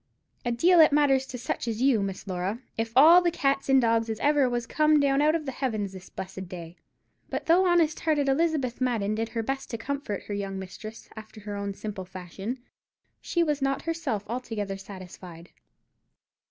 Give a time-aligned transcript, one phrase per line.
[0.43, 3.79] A deal it matters to such as you, Miss Laura, if all the cats and
[3.79, 6.75] dogs as ever was come down out of the heavens this blessed day."
[7.29, 11.41] But though honest hearted Elizabeth Madden did her best to comfort her young mistress after
[11.41, 12.57] her own simple fashion,
[13.21, 15.51] she was not herself altogether satisfied.